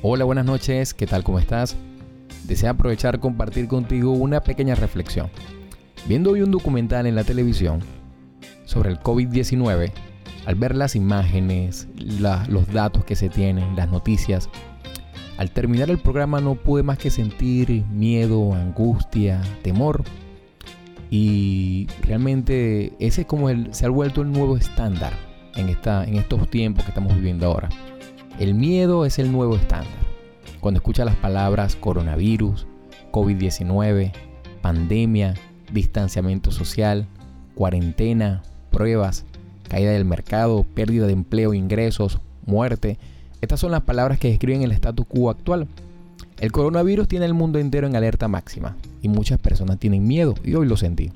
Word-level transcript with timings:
Hola, 0.00 0.24
buenas 0.24 0.44
noches, 0.44 0.94
¿qué 0.94 1.08
tal? 1.08 1.24
¿Cómo 1.24 1.40
estás? 1.40 1.74
Deseo 2.44 2.70
aprovechar 2.70 3.18
compartir 3.18 3.66
contigo 3.66 4.12
una 4.12 4.40
pequeña 4.40 4.76
reflexión. 4.76 5.28
Viendo 6.06 6.30
hoy 6.30 6.42
un 6.42 6.52
documental 6.52 7.06
en 7.08 7.16
la 7.16 7.24
televisión 7.24 7.80
sobre 8.64 8.90
el 8.90 9.00
COVID-19, 9.00 9.90
al 10.46 10.54
ver 10.54 10.76
las 10.76 10.94
imágenes, 10.94 11.88
los 11.96 12.72
datos 12.72 13.04
que 13.04 13.16
se 13.16 13.28
tienen, 13.28 13.74
las 13.74 13.90
noticias, 13.90 14.48
al 15.36 15.50
terminar 15.50 15.90
el 15.90 15.98
programa 15.98 16.40
no 16.40 16.54
pude 16.54 16.84
más 16.84 16.98
que 16.98 17.10
sentir 17.10 17.84
miedo, 17.90 18.54
angustia, 18.54 19.42
temor. 19.64 20.04
Y 21.10 21.88
realmente 22.02 22.92
ese 23.00 23.22
es 23.22 23.26
como 23.26 23.50
el, 23.50 23.74
se 23.74 23.86
ha 23.86 23.88
vuelto 23.88 24.22
el 24.22 24.30
nuevo 24.30 24.56
estándar 24.56 25.12
en, 25.56 25.68
estos 25.70 26.48
tiempos 26.50 26.84
que 26.84 26.92
estamos 26.92 27.16
viviendo 27.16 27.46
ahora. 27.46 27.68
El 28.38 28.54
miedo 28.54 29.04
es 29.04 29.18
el 29.18 29.32
nuevo 29.32 29.56
estándar. 29.56 29.92
Cuando 30.60 30.78
escuchas 30.78 31.06
las 31.06 31.16
palabras 31.16 31.74
coronavirus, 31.74 32.68
COVID-19, 33.10 34.12
pandemia, 34.62 35.34
distanciamiento 35.72 36.52
social, 36.52 37.08
cuarentena, 37.56 38.42
pruebas, 38.70 39.24
caída 39.68 39.90
del 39.90 40.04
mercado, 40.04 40.62
pérdida 40.62 41.08
de 41.08 41.14
empleo, 41.14 41.52
ingresos, 41.52 42.20
muerte, 42.46 43.00
estas 43.40 43.58
son 43.58 43.72
las 43.72 43.82
palabras 43.82 44.20
que 44.20 44.28
describen 44.28 44.62
el 44.62 44.70
status 44.70 45.06
quo 45.08 45.30
actual. 45.30 45.66
El 46.38 46.52
coronavirus 46.52 47.08
tiene 47.08 47.26
el 47.26 47.34
mundo 47.34 47.58
entero 47.58 47.88
en 47.88 47.96
alerta 47.96 48.28
máxima 48.28 48.76
y 49.02 49.08
muchas 49.08 49.40
personas 49.40 49.80
tienen 49.80 50.06
miedo 50.06 50.34
y 50.44 50.54
hoy 50.54 50.68
lo 50.68 50.76
sentí. 50.76 51.10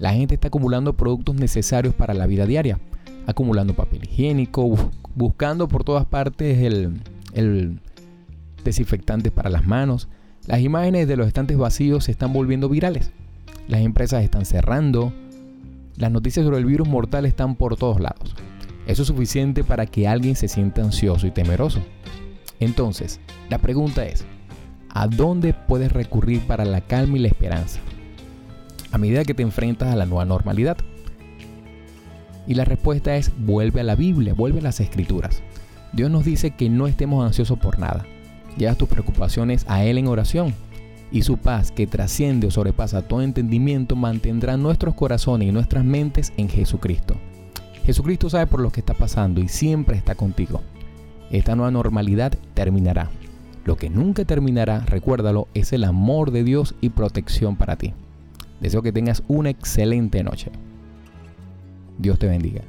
La 0.00 0.14
gente 0.14 0.34
está 0.34 0.48
acumulando 0.48 0.94
productos 0.94 1.36
necesarios 1.36 1.94
para 1.94 2.12
la 2.12 2.26
vida 2.26 2.44
diaria, 2.44 2.80
acumulando 3.28 3.74
papel 3.74 4.02
higiénico, 4.02 4.90
buscando 5.20 5.68
por 5.68 5.84
todas 5.84 6.06
partes 6.06 6.58
el, 6.62 7.78
desinfectante 8.64 9.30
para 9.30 9.50
las 9.50 9.66
manos. 9.66 10.08
Las 10.46 10.60
imágenes 10.60 11.06
de 11.06 11.16
los 11.16 11.26
estantes 11.26 11.58
vacíos 11.58 12.04
se 12.04 12.10
están 12.10 12.32
volviendo 12.32 12.70
virales. 12.70 13.12
Las 13.68 13.82
empresas 13.82 14.24
están 14.24 14.46
cerrando. 14.46 15.12
Las 15.96 16.10
noticias 16.10 16.44
sobre 16.44 16.56
el 16.56 16.64
virus 16.64 16.88
mortal 16.88 17.26
están 17.26 17.54
por 17.54 17.76
todos 17.76 18.00
lados. 18.00 18.34
Eso 18.86 19.02
es 19.02 19.08
suficiente 19.08 19.62
para 19.62 19.84
que 19.84 20.08
alguien 20.08 20.36
se 20.36 20.48
sienta 20.48 20.82
ansioso 20.82 21.26
y 21.26 21.30
temeroso. 21.30 21.80
Entonces, 22.58 23.20
la 23.50 23.58
pregunta 23.58 24.06
es, 24.06 24.24
¿a 24.88 25.06
dónde 25.06 25.52
puedes 25.52 25.92
recurrir 25.92 26.40
para 26.46 26.64
la 26.64 26.80
calma 26.80 27.18
y 27.18 27.20
la 27.20 27.28
esperanza? 27.28 27.78
A 28.90 28.96
medida 28.96 29.24
que 29.24 29.34
te 29.34 29.42
enfrentas 29.42 29.92
a 29.92 29.96
la 29.96 30.06
nueva 30.06 30.24
normalidad. 30.24 30.78
Y 32.50 32.54
la 32.54 32.64
respuesta 32.64 33.16
es 33.16 33.30
vuelve 33.38 33.80
a 33.80 33.84
la 33.84 33.94
Biblia, 33.94 34.34
vuelve 34.34 34.58
a 34.58 34.62
las 34.62 34.80
escrituras. 34.80 35.40
Dios 35.92 36.10
nos 36.10 36.24
dice 36.24 36.50
que 36.50 36.68
no 36.68 36.88
estemos 36.88 37.24
ansiosos 37.24 37.60
por 37.60 37.78
nada. 37.78 38.04
Lleva 38.56 38.74
tus 38.74 38.88
preocupaciones 38.88 39.64
a 39.68 39.84
Él 39.84 39.98
en 39.98 40.08
oración 40.08 40.52
y 41.12 41.22
su 41.22 41.36
paz 41.36 41.70
que 41.70 41.86
trasciende 41.86 42.48
o 42.48 42.50
sobrepasa 42.50 43.02
todo 43.02 43.22
entendimiento 43.22 43.94
mantendrá 43.94 44.56
nuestros 44.56 44.96
corazones 44.96 45.48
y 45.48 45.52
nuestras 45.52 45.84
mentes 45.84 46.32
en 46.38 46.48
Jesucristo. 46.48 47.14
Jesucristo 47.84 48.28
sabe 48.28 48.48
por 48.48 48.58
lo 48.58 48.72
que 48.72 48.80
está 48.80 48.94
pasando 48.94 49.40
y 49.40 49.46
siempre 49.46 49.96
está 49.96 50.16
contigo. 50.16 50.60
Esta 51.30 51.54
nueva 51.54 51.70
normalidad 51.70 52.32
terminará. 52.54 53.10
Lo 53.64 53.76
que 53.76 53.90
nunca 53.90 54.24
terminará, 54.24 54.80
recuérdalo, 54.80 55.46
es 55.54 55.72
el 55.72 55.84
amor 55.84 56.32
de 56.32 56.42
Dios 56.42 56.74
y 56.80 56.88
protección 56.88 57.54
para 57.54 57.76
ti. 57.76 57.92
Deseo 58.60 58.82
que 58.82 58.90
tengas 58.90 59.22
una 59.28 59.50
excelente 59.50 60.24
noche. 60.24 60.50
Dios 62.00 62.18
te 62.18 62.26
bendiga. 62.26 62.62